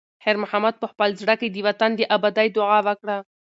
خیر 0.23 0.37
محمد 0.43 0.75
په 0.79 0.87
خپل 0.91 1.09
زړه 1.21 1.35
کې 1.39 1.47
د 1.49 1.57
وطن 1.67 1.91
د 1.95 2.01
ابادۍ 2.15 2.47
دعا 2.57 2.79
وکړه. 2.87 3.17